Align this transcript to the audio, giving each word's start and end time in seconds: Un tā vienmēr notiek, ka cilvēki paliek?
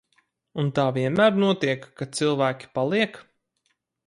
Un 0.61 0.71
tā 0.79 0.85
vienmēr 0.95 1.37
notiek, 1.43 1.85
ka 2.01 2.09
cilvēki 2.21 2.71
paliek? 2.79 3.23